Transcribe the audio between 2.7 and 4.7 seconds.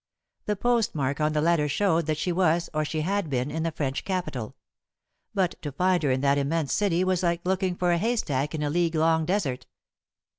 or she had been, in the French capital;